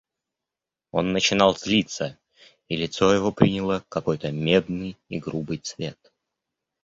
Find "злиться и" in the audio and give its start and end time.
1.55-2.75